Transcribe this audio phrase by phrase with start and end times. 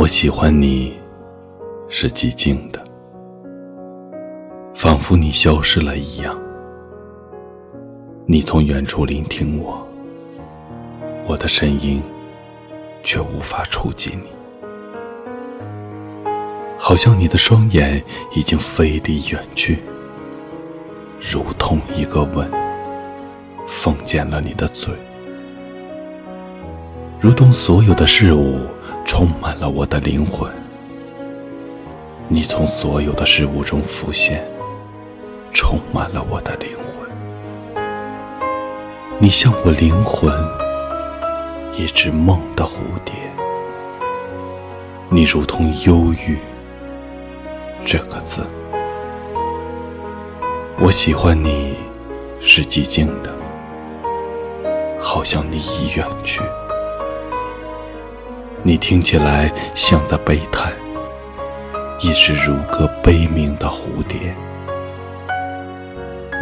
[0.00, 0.94] 我喜欢你，
[1.90, 2.82] 是寂静的，
[4.72, 6.40] 仿佛你消失了一样。
[8.24, 9.86] 你从远处聆听我，
[11.26, 12.02] 我的声音
[13.02, 14.28] 却无法触及你，
[16.78, 18.02] 好像你的双眼
[18.34, 19.80] 已经飞离远去，
[21.20, 22.50] 如同一个吻，
[23.68, 24.94] 封缄了你的嘴，
[27.20, 28.60] 如同所有的事物。
[29.12, 30.48] 充满了我的灵魂，
[32.28, 34.40] 你从所有的事物中浮现，
[35.52, 37.84] 充满了我的灵魂。
[39.18, 40.32] 你像我灵魂
[41.76, 42.70] 一只梦的蝴
[43.04, 43.12] 蝶，
[45.08, 46.38] 你如同忧郁
[47.84, 48.46] 这个字。
[50.78, 51.74] 我喜欢你
[52.40, 53.34] 是寂静的，
[55.00, 56.40] 好像你已远去。
[58.62, 60.70] 你听起来像在悲叹，
[62.00, 64.36] 一只如歌悲鸣的蝴蝶。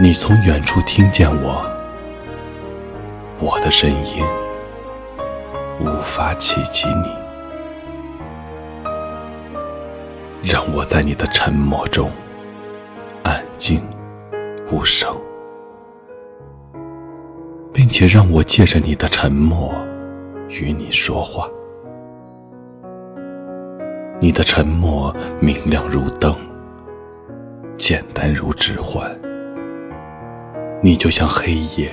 [0.00, 1.64] 你从远处听见我，
[3.38, 4.24] 我的声音
[5.80, 7.08] 无法企及你，
[10.42, 12.10] 让我在你的沉默中
[13.22, 13.80] 安静
[14.72, 15.16] 无声，
[17.72, 19.72] 并且让我借着你的沉默
[20.48, 21.48] 与你说话。
[24.20, 26.34] 你的沉默明亮如灯，
[27.76, 29.16] 简单如指环。
[30.82, 31.88] 你就像黑夜，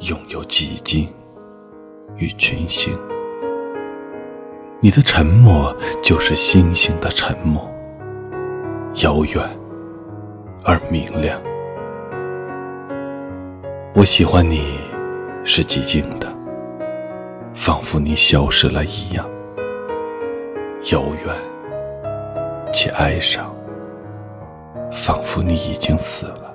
[0.00, 1.08] 拥有寂静
[2.16, 2.96] 与群星。
[4.78, 7.68] 你的沉默就是星星的沉默，
[9.02, 9.44] 遥远
[10.64, 11.40] 而明亮。
[13.92, 14.78] 我喜欢你，
[15.42, 16.32] 是寂静的，
[17.54, 19.28] 仿佛你消失了一样。
[20.84, 23.54] 遥远且哀伤，
[24.90, 26.54] 仿佛你已经死了。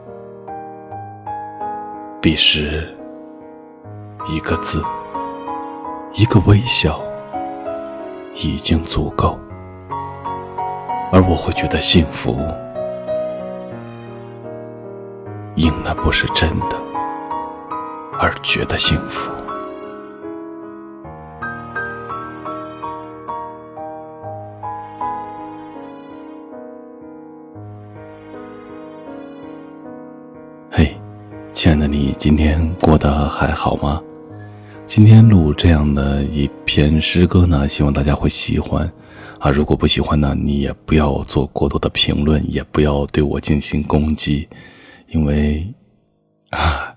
[2.19, 2.91] 彼时，
[4.27, 4.83] 一个字，
[6.13, 6.99] 一个微笑，
[8.33, 9.37] 已经足够，
[11.11, 12.35] 而我会觉得幸福，
[15.53, 16.75] 因那不是真的，
[18.19, 19.34] 而觉得幸福。
[30.77, 30.93] 嘿
[31.53, 34.03] 亲爱的你，今天过得还好吗？
[34.85, 38.85] 今天录这样的一篇诗歌呢，希望大家会喜欢
[39.39, 39.49] 啊。
[39.49, 44.49] 如果不喜欢呢，你也不要做过多的评论，也不要对我进行攻击，
[45.07, 45.65] 因为
[46.49, 46.93] 啊，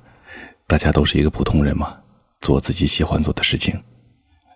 [0.67, 1.97] 大家都是一个普通人嘛，
[2.41, 3.81] 做自己喜欢做的事情，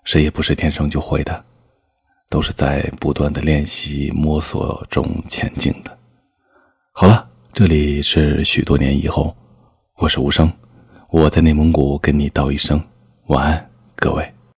[0.02, 1.44] 谁也不是天生就会的，
[2.28, 5.96] 都是在不断的练习摸索中前进的。
[6.90, 9.36] 好了，这里是许多年以后。
[9.98, 10.50] 我是无声，
[11.10, 12.82] 我在内蒙古跟你道一声
[13.26, 14.26] 晚安，各位。